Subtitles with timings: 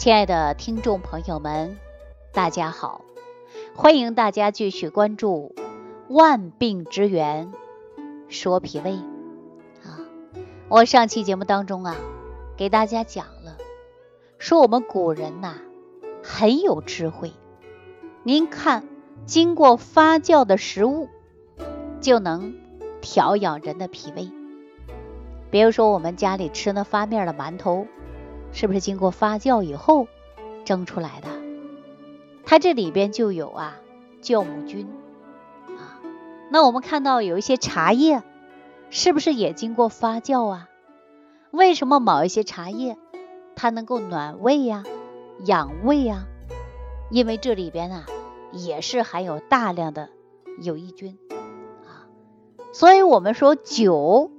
[0.00, 1.76] 亲爱的听众朋友们，
[2.32, 3.02] 大家好，
[3.74, 5.54] 欢迎大家继续关注
[6.08, 7.52] 《万病之源
[8.26, 8.92] 说脾胃》
[9.86, 10.00] 啊。
[10.70, 11.96] 我上期节目当中啊，
[12.56, 13.58] 给大家讲了，
[14.38, 15.56] 说我们古人呐
[16.22, 17.34] 很有智慧。
[18.22, 18.88] 您看，
[19.26, 21.10] 经过发酵的食物
[22.00, 22.54] 就能
[23.02, 24.32] 调养人的脾胃。
[25.50, 27.86] 比如说，我们家里吃那发面的馒头，
[28.52, 30.06] 是不是经过发酵以后
[30.64, 31.28] 蒸出来的？
[32.44, 33.76] 它这里边就有啊
[34.22, 34.88] 酵母菌
[35.68, 36.00] 啊。
[36.50, 38.22] 那我们看到有一些茶叶，
[38.90, 40.68] 是不是也经过发酵啊？
[41.50, 42.96] 为什么某一些茶叶
[43.54, 44.84] 它能够暖胃呀、
[45.44, 46.26] 养胃呀？
[47.10, 48.06] 因为这里边啊
[48.52, 50.10] 也是含有大量的
[50.60, 51.18] 有益菌
[51.86, 52.06] 啊。
[52.72, 54.30] 所以我们说酒。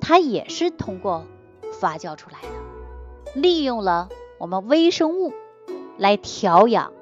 [0.00, 1.26] 它也是通过
[1.78, 2.48] 发酵出来的，
[3.34, 5.32] 利用了我们微生物
[5.96, 6.92] 来调养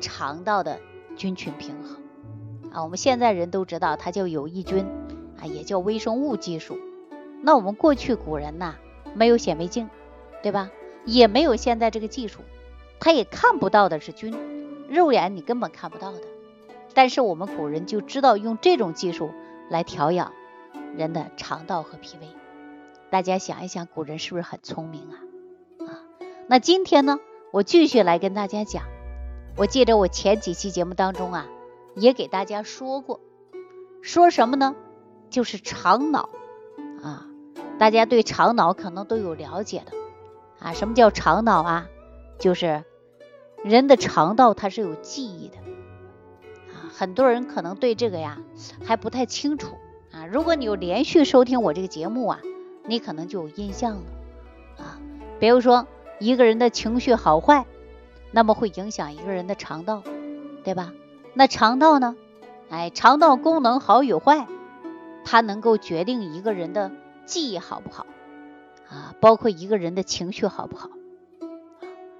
[0.00, 0.80] 肠道的
[1.16, 2.82] 菌群平衡啊。
[2.82, 4.86] 我们现在人都知道，它叫有益菌
[5.40, 6.78] 啊，也叫微生物技术。
[7.42, 8.76] 那我们过去古人呐，
[9.14, 9.90] 没有显微镜，
[10.42, 10.70] 对吧？
[11.04, 12.40] 也没有现在这个技术，
[12.98, 14.34] 它也看不到的是菌，
[14.88, 16.20] 肉眼你根本看不到的。
[16.94, 19.30] 但是我们古人就知道用这种技术
[19.68, 20.32] 来调养
[20.96, 22.28] 人的肠道和脾胃。
[23.10, 25.18] 大家想一想，古人是不是很聪明啊？
[26.46, 27.18] 那今天呢，
[27.52, 28.84] 我继续来跟大家讲。
[29.56, 31.46] 我记着我前几期节目当中啊，
[31.94, 33.20] 也给大家说过，
[34.02, 34.74] 说什么呢？
[35.30, 36.28] 就是肠脑
[37.02, 37.26] 啊。
[37.78, 39.92] 大家对肠脑可能都有了解的
[40.58, 40.72] 啊。
[40.72, 41.86] 什么叫肠脑啊？
[42.38, 42.84] 就是
[43.62, 45.56] 人的肠道它是有记忆的
[46.72, 46.90] 啊。
[46.92, 48.38] 很多人可能对这个呀
[48.84, 49.76] 还不太清楚
[50.12, 50.26] 啊。
[50.26, 52.40] 如果你有连续收听我这个节目啊。
[52.86, 54.02] 你可能就有印象了
[54.76, 55.00] 啊，
[55.40, 55.86] 比如说
[56.18, 57.66] 一个人的情绪好坏，
[58.30, 60.02] 那么会影响一个人的肠道，
[60.62, 60.92] 对吧？
[61.34, 62.16] 那肠道呢？
[62.70, 64.46] 哎，肠道功能好与坏，
[65.24, 66.90] 它能够决定一个人的
[67.26, 68.06] 记忆好不好
[68.88, 70.90] 啊，包括一个人的情绪好不好。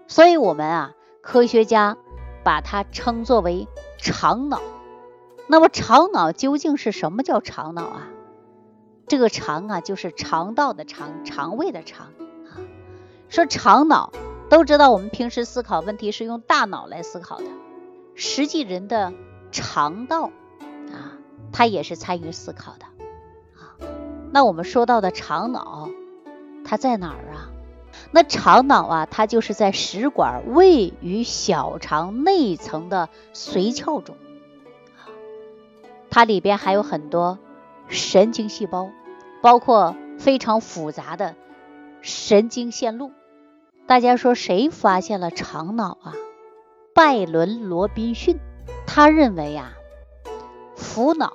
[0.07, 0.93] 所以，我们啊，
[1.23, 1.97] 科学家
[2.43, 4.61] 把它称作为肠脑。
[5.47, 8.09] 那么，肠脑究竟是什么叫肠脑啊？
[9.07, 12.09] 这个肠啊，就是肠道的肠，肠胃的肠。
[13.35, 14.13] 说肠脑，
[14.49, 17.47] 都知道我们平时思考问题是用大脑来思考的，
[18.15, 19.13] 实际人的
[19.51, 20.31] 肠道
[20.93, 21.19] 啊，
[21.53, 22.85] 它也是参与思考的
[23.61, 23.75] 啊。
[24.31, 25.89] 那我们说到的肠脑，
[26.65, 27.51] 它在哪儿啊？
[28.13, 34.15] 那肠脑啊，它就是在食管、胃与小肠内层的髓鞘中，
[36.09, 37.41] 它里边还有很多。
[37.89, 38.93] 神经细胞
[39.43, 41.35] 包括非常复杂的
[42.01, 43.11] 神经线路。
[43.87, 46.15] 大家说谁发现了肠脑啊？
[46.95, 48.39] 拜伦·罗宾逊，
[48.87, 49.73] 他认为呀，
[50.77, 51.35] 腹脑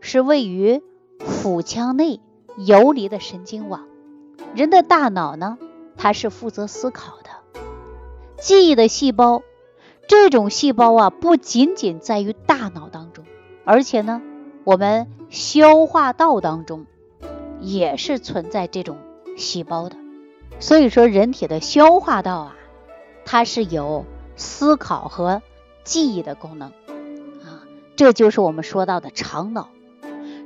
[0.00, 0.82] 是位于
[1.18, 2.20] 腹腔内
[2.56, 3.86] 游离的神经网。
[4.54, 5.58] 人的大脑呢，
[5.96, 7.60] 它是负责思考的、
[8.38, 9.42] 记忆的细胞。
[10.08, 13.24] 这种细胞啊，不仅仅在于大脑当中，
[13.64, 14.22] 而且呢。
[14.64, 16.86] 我们消化道当中
[17.60, 18.96] 也是存在这种
[19.36, 19.94] 细胞的，
[20.58, 22.56] 所以说人体的消化道啊，
[23.24, 24.04] 它是有
[24.36, 25.42] 思考和
[25.84, 26.68] 记忆的功能
[27.44, 27.62] 啊，
[27.96, 29.68] 这就是我们说到的肠脑。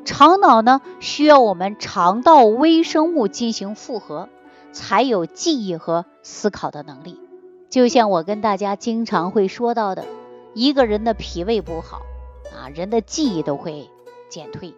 [0.05, 4.29] 肠脑呢，需要我们肠道微生物进行复合，
[4.73, 7.21] 才有记忆和思考的能力。
[7.69, 10.05] 就像我跟大家经常会说到的，
[10.55, 12.03] 一个人的脾胃不好
[12.53, 13.89] 啊，人的记忆都会。
[14.29, 14.75] 减退，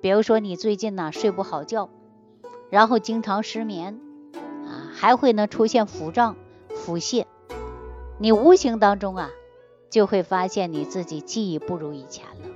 [0.00, 1.88] 比如说你最近呢睡不好觉，
[2.68, 4.00] 然后经常失眠，
[4.98, 6.34] 还会呢出现腹胀、
[6.74, 7.24] 腹泻，
[8.18, 9.30] 你无形当中啊
[9.90, 12.48] 就会发现你自己记忆不如以前了。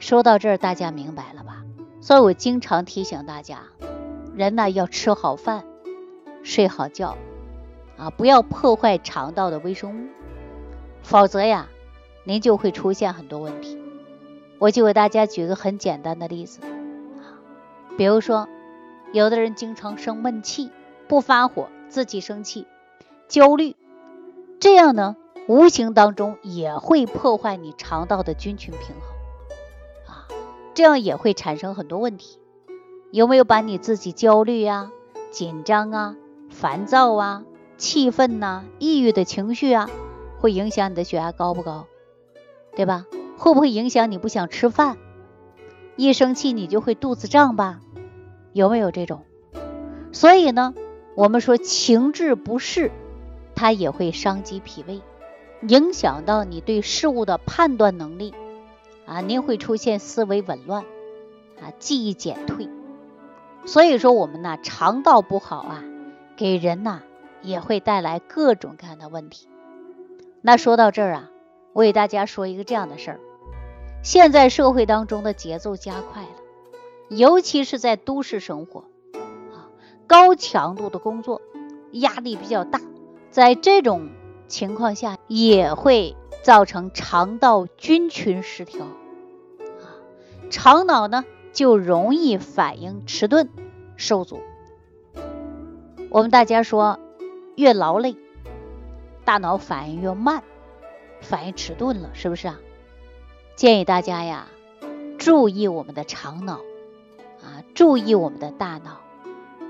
[0.00, 1.62] 说到这儿，大家明白了吧？
[2.00, 3.60] 所以我经常提醒大家，
[4.34, 5.64] 人呢要吃好饭，
[6.42, 7.16] 睡好觉
[7.96, 10.08] 啊，不要破坏肠道的微生物，
[11.04, 11.68] 否则呀，
[12.24, 13.78] 您就会出现很多问题。
[14.58, 16.58] 我就给大家举个很简单的例子
[17.20, 17.38] 啊，
[17.96, 18.48] 比如说，
[19.12, 20.72] 有的人经常生闷气，
[21.12, 22.66] 不发火，自己生气，
[23.28, 23.76] 焦虑，
[24.60, 25.14] 这样呢，
[25.46, 30.24] 无形当中也会破坏你肠道的菌群平衡啊，
[30.72, 32.38] 这样也会产生很多问题。
[33.10, 34.90] 有没有把你自己焦虑啊、
[35.30, 36.16] 紧张啊、
[36.48, 37.44] 烦躁啊、
[37.76, 39.90] 气愤呐、抑郁的情绪啊，
[40.40, 41.84] 会影响你的血压高不高？
[42.74, 43.04] 对吧？
[43.36, 44.96] 会不会影响你不想吃饭？
[45.96, 47.80] 一生气你就会肚子胀吧？
[48.54, 49.26] 有没有这种？
[50.10, 50.72] 所以呢，
[51.14, 52.90] 我们说情志不适，
[53.54, 55.00] 它也会伤及脾胃，
[55.68, 58.34] 影响到你对事物的判断能力
[59.04, 60.84] 啊，您会出现思维紊乱
[61.60, 62.68] 啊，记忆减退。
[63.66, 65.84] 所以说我们呢，肠道不好啊，
[66.36, 67.02] 给人呐
[67.42, 69.48] 也会带来各种各样的问题。
[70.40, 71.30] 那说到这儿啊，
[71.74, 73.20] 我给大家说一个这样的事儿：
[74.02, 76.28] 现在社会当中的节奏加快了，
[77.08, 78.84] 尤其是在都市生活，
[80.12, 81.40] 高强度的工作，
[81.92, 82.82] 压力比较大，
[83.30, 84.10] 在这种
[84.46, 89.88] 情况下也会造成肠道菌群失调啊，
[90.50, 91.24] 肠脑呢。
[91.52, 93.50] 就容易反应迟钝、
[93.98, 94.40] 受阻。
[96.08, 96.98] 我们大家说，
[97.56, 98.16] 越劳累，
[99.26, 100.42] 大脑反应越慢，
[101.20, 102.58] 反应迟钝了，是不是啊？
[103.54, 104.46] 建议大家呀，
[105.18, 106.54] 注意我们的肠脑
[107.42, 109.00] 啊，注意我们的大脑，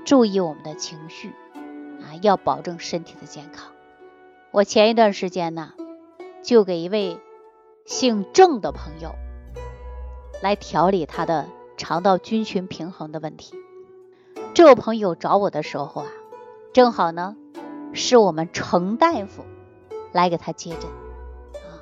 [0.05, 1.33] 注意我们的情绪
[2.01, 3.71] 啊，要保证身体的健康。
[4.51, 5.73] 我前一段时间呢，
[6.43, 7.19] 就给一位
[7.85, 9.15] 姓郑的朋友
[10.41, 11.47] 来调理他的。
[11.75, 13.55] 肠道菌群平衡的问题，
[14.53, 16.07] 这位朋友找我的时候啊，
[16.71, 17.35] 正好呢
[17.93, 19.43] 是我们程大夫
[20.13, 20.83] 来给他接诊
[21.55, 21.81] 啊。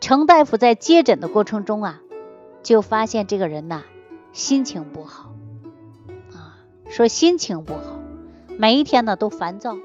[0.00, 2.00] 程大夫在接诊的过程中啊，
[2.62, 3.82] 就发现这个人呐
[4.32, 5.34] 心情不好，
[6.92, 7.98] 说心情不好，
[8.58, 9.76] 每一天呢都烦躁，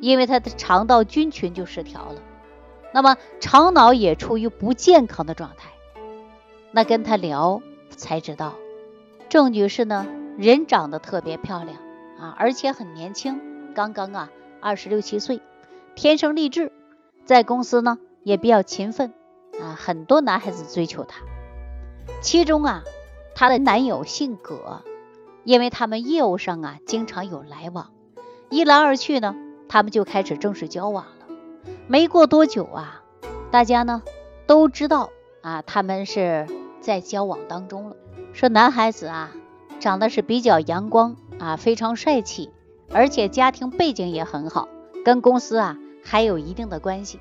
[0.00, 2.20] 因为他的肠道菌群就失调了，
[2.92, 5.70] 那么肠脑也处于不健康的状态。
[6.72, 7.62] 那跟他聊。
[7.94, 8.54] 才知道，
[9.28, 10.06] 郑女士呢，
[10.38, 11.76] 人长得特别漂亮
[12.18, 13.38] 啊，而且很年轻，
[13.74, 14.30] 刚刚啊
[14.60, 15.40] 二十六七岁，
[15.94, 16.72] 天生丽质，
[17.26, 19.12] 在公司呢也比较勤奋
[19.60, 21.20] 啊，很多男孩子追求她。
[22.22, 22.82] 其中啊，
[23.34, 24.82] 她的男友姓葛，
[25.44, 27.90] 因为他们业务上啊经常有来往，
[28.50, 29.34] 一来二去呢，
[29.68, 31.34] 他们就开始正式交往了。
[31.86, 33.02] 没过多久啊，
[33.50, 34.02] 大家呢
[34.46, 35.10] 都知道
[35.42, 36.46] 啊，他们是。
[36.82, 37.96] 在交往当中了，
[38.32, 39.30] 说男孩子啊，
[39.78, 42.50] 长得是比较阳光啊，非常帅气，
[42.90, 44.66] 而且家庭背景也很好，
[45.04, 47.20] 跟公司啊还有一定的关系。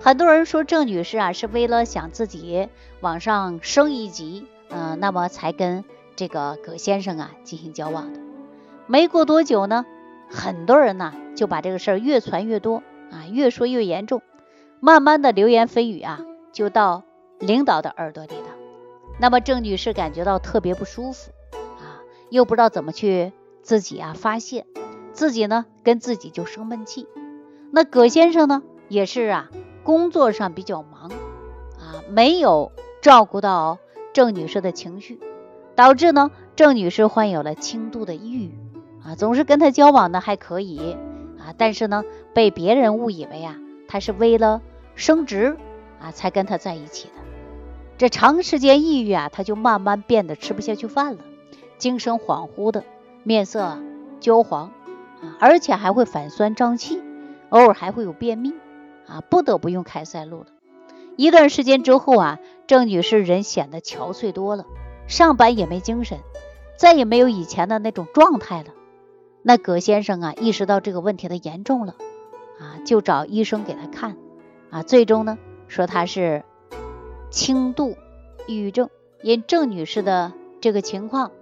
[0.00, 2.70] 很多人说郑女士啊是为了想自己
[3.02, 5.84] 往上升一级，嗯，那么才跟
[6.16, 8.20] 这个葛先生啊进行交往的。
[8.86, 9.84] 没过多久呢，
[10.28, 14.22] 很多人呢就把这个事儿越传越多啊，越说越严重，
[14.80, 16.20] 慢慢的流言蜚语啊
[16.52, 17.04] 就到
[17.38, 18.48] 领导的耳朵里了。
[19.18, 24.66] 那么郑女士感觉到特别不舒服啊，又不知道怎么去自己啊发泄，
[25.12, 27.06] 自己呢跟自己就生闷气。
[27.72, 29.50] 那葛先生呢也是啊，
[29.82, 31.10] 工作上比较忙
[31.78, 32.72] 啊，没有
[33.02, 33.78] 照顾到
[34.12, 35.20] 郑女士的情绪，
[35.76, 38.50] 导致呢郑女士患有了轻度的抑郁
[39.04, 40.96] 啊，总是跟他交往呢还可以
[41.38, 42.02] 啊，但是呢
[42.34, 43.56] 被别人误以为啊
[43.86, 44.62] 他是为了
[44.94, 45.56] 升职
[46.00, 47.14] 啊才跟他在一起的。
[47.98, 51.20] 这长时间抑郁啊，他就慢慢变得吃不下去饭了，
[51.78, 52.84] 精神恍惚的，
[53.22, 53.78] 面色
[54.20, 54.72] 焦黄
[55.22, 57.00] 啊，而且还会反酸胀气，
[57.48, 58.52] 偶尔还会有便秘
[59.06, 60.46] 啊，不得不用开塞露了。
[61.16, 64.66] 一段时间之后啊，郑女士人显得憔悴多了，
[65.06, 66.20] 上班也没精神，
[66.76, 68.70] 再也没有以前的那种状态了。
[69.42, 71.94] 那葛先生啊，意识到这个问题的严重了
[72.58, 74.16] 啊，就找医生给他看
[74.70, 76.44] 啊，最终呢，说他是。
[77.28, 77.98] 轻度
[78.46, 78.88] 抑郁症，
[79.20, 81.32] 因郑女士的这个情况，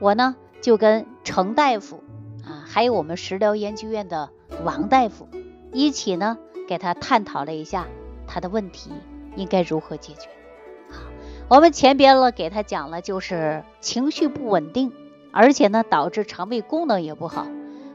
[0.00, 2.02] 我呢就跟程大夫
[2.44, 4.30] 啊，还有我们食疗研究院的
[4.64, 5.28] 王大夫
[5.72, 6.36] 一起呢，
[6.68, 7.86] 给她探讨了一下
[8.26, 8.90] 她的问题
[9.36, 10.28] 应该如何解决。
[11.48, 14.92] 我们前边了给她讲了，就是情绪不稳定，
[15.32, 17.46] 而且呢导致肠胃功能也不好。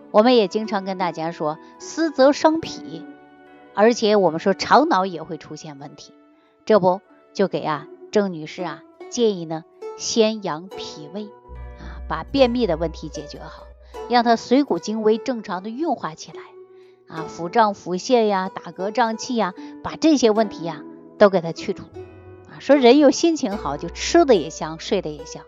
[0.09, 3.05] 我们也经常跟大家说，思则伤脾，
[3.75, 6.13] 而且我们说肠脑也会出现问题，
[6.65, 7.01] 这不。
[7.33, 9.63] 就给啊郑女士啊建议呢，
[9.97, 11.23] 先养脾胃
[11.79, 13.63] 啊，把便秘的问题解决好，
[14.07, 16.41] 让她水谷精微正常的运化起来
[17.07, 20.83] 啊，腹胀腹泻呀，打嗝胀气呀，把这些问题呀
[21.17, 21.85] 都给她去除。
[22.63, 25.43] 说人有心情好，就吃的也香，睡的也香。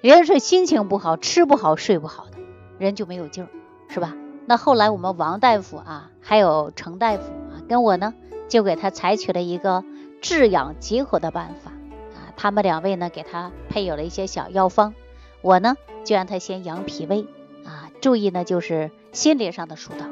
[0.00, 2.38] 人是心情不好，吃不好，睡不好的
[2.78, 3.48] 人就没有劲儿，
[3.88, 4.14] 是吧？
[4.46, 8.14] 那后来我们王大夫啊，还有程大夫啊，跟我呢
[8.48, 9.82] 就给他采取了一个。
[10.20, 11.72] 治养结合的办法
[12.14, 14.94] 啊，他们两位呢给他配有了一些小药方，
[15.42, 17.26] 我呢就让他先养脾胃
[17.66, 20.06] 啊，注意呢就是心理上的疏导。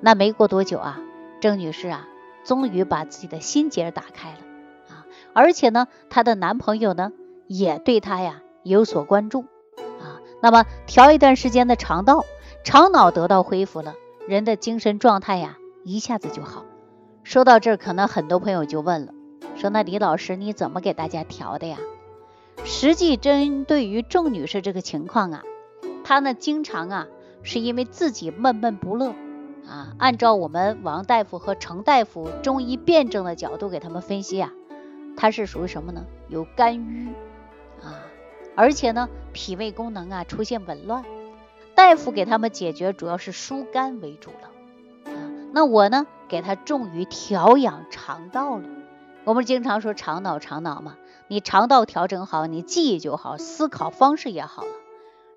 [0.00, 1.00] 那没过多久啊，
[1.40, 2.06] 郑女士啊
[2.44, 4.38] 终于把自己的心结打开了，
[5.36, 7.12] 而且呢她的男朋友呢
[7.46, 9.42] 也对她呀有所关注
[10.00, 10.24] 啊。
[10.40, 12.24] 那么调一段时间的肠道，
[12.64, 13.94] 肠脑得到恢复了，
[14.26, 16.64] 人的精神状态呀一下子就好。
[17.22, 19.12] 说到这儿，可能很多朋友就问了，
[19.56, 21.76] 说那李老师你怎么给大家调的呀？
[22.64, 25.42] 实际针对于郑女士这个情况啊，
[26.02, 27.06] 她呢经常啊
[27.42, 29.10] 是因为自己闷闷不乐
[29.68, 34.52] 啊，按照我们王大夫和程大夫中医辩证的角度给他们分析啊，
[35.16, 36.04] 它是属于什么呢？
[36.28, 37.08] 有肝郁
[37.82, 38.04] 啊，
[38.54, 41.04] 而且呢脾胃功能啊出现紊乱，
[41.74, 45.16] 大夫给他们解决主要是疏肝为主了啊，
[45.52, 48.68] 那我呢给他重于调养肠道了。
[49.24, 50.96] 我们经常说肠脑肠脑嘛。
[51.28, 54.68] 你肠道调整好，你记忆就好，思考方式也好了，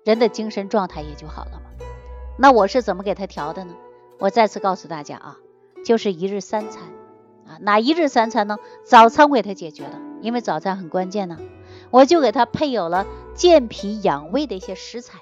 [0.04, 1.84] 人的精神状态也就好了嘛。
[2.38, 3.74] 那我是怎么给他调的呢？
[4.20, 5.38] 我再次告诉大家啊，
[5.84, 6.84] 就是一日三餐
[7.60, 8.58] 哪一日三餐呢？
[8.84, 11.38] 早餐我给他解决了，因为早餐很关键呢，
[11.90, 15.18] 我就给他配有了健脾养胃的一些食材，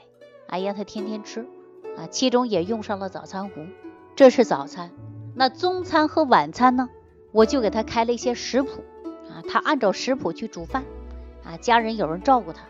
[0.47, 1.47] 啊，让他天天吃
[1.97, 3.67] 啊，其中也用上了早餐糊，
[4.17, 4.91] 这是早餐。
[5.35, 6.89] 那中餐和晚餐呢，
[7.33, 8.83] 我就给他开了一些食谱。
[9.31, 10.85] 啊他按照食谱去煮饭，
[11.45, 12.63] 啊，家人有人照顾他，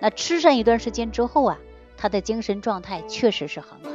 [0.00, 1.58] 那吃上一段时间之后啊，
[1.96, 3.90] 他的精神状态确实是很好。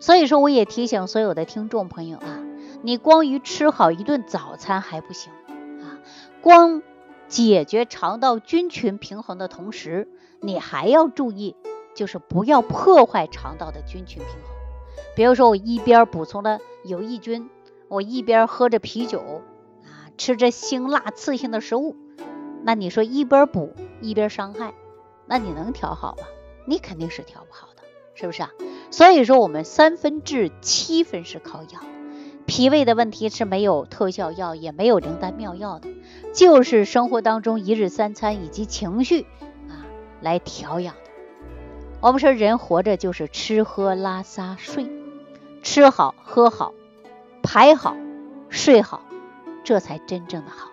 [0.00, 2.40] 所以说，我也提醒所有的听众朋友啊，
[2.82, 5.32] 你光于吃好一顿早餐还不行
[5.82, 5.98] 啊，
[6.40, 6.82] 光
[7.28, 10.08] 解决肠道菌群平衡的同时，
[10.40, 11.56] 你还要注意，
[11.94, 14.42] 就是不要破坏肠道的菌群平衡。
[15.16, 17.50] 比如说，我一边补充了有益菌，
[17.88, 19.20] 我一边喝着啤酒
[19.84, 20.10] 啊。
[20.16, 21.96] 吃着辛辣刺激性的食物，
[22.64, 24.74] 那你说一边补一边伤害，
[25.26, 26.24] 那你能调好吗？
[26.66, 27.82] 你肯定是调不好的，
[28.14, 28.50] 是不是啊？
[28.90, 31.80] 所以说我们三分治七分是靠药，
[32.48, 35.90] 脾胃的问题是没有特效药，也没有灵丹妙药的，
[36.32, 39.26] 就是生活当中一日三餐以及情绪
[39.68, 39.84] 啊
[40.22, 41.10] 来调养的。
[42.00, 44.90] 我们说人活着就是吃喝拉撒睡，
[45.62, 46.72] 吃好喝好，
[47.42, 47.94] 排好
[48.48, 49.02] 睡好。
[49.62, 50.70] 这才真正的好。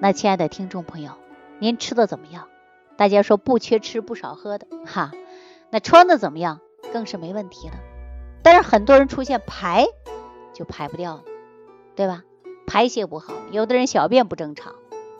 [0.00, 1.12] 那亲爱的听众朋友，
[1.58, 2.48] 您吃的怎么样？
[2.98, 5.12] 大家说不缺吃不少喝的哈。
[5.70, 6.60] 那穿的怎么样？
[6.92, 7.74] 更是没问题的。
[8.42, 9.86] 但是很多人出现排
[10.58, 11.22] 就排不掉了，
[11.94, 12.24] 对吧？
[12.66, 14.72] 排泄不好，有的人小便不正常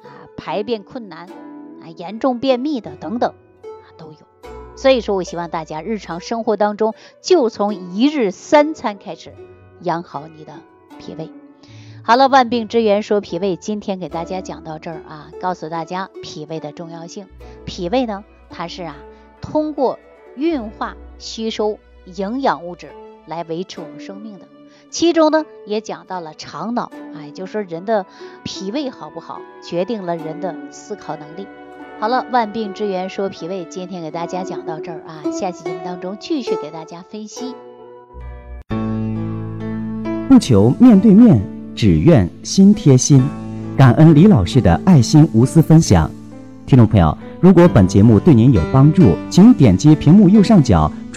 [0.02, 1.28] 啊，排便困难
[1.80, 4.18] 啊，严重便秘的等等啊都有。
[4.74, 9.32] 所以说我希望大家日常生活当中就从一日三餐开始
[9.80, 10.54] 养好你的
[10.98, 11.30] 脾胃。
[12.02, 17.28] 好了，万病之源说脾胃，今天给大家讲到这儿啊，告诉大家脾胃的重要性。
[17.64, 18.96] 脾胃呢，它是啊，
[19.40, 20.00] 通过
[20.34, 22.90] 运化吸收营养物质
[23.26, 24.48] 来维持我们生命的。
[24.90, 28.06] 其中呢，也讲到了肠脑，哎，就说人的
[28.42, 31.46] 脾胃好不好，决定了人的思考能力。
[32.00, 37.54] 好了，万病之源说脾胃，今天给大家讲到这儿啊，下期节目当中继续给大家分析。
[40.28, 41.40] 不求面对面。
[41.76, 43.22] 只愿心贴心，
[43.76, 46.10] 感恩李老师的爱心无私分享。
[46.66, 50.90] 听众朋友，如果本节目对您有帮助，请点击屏幕右上角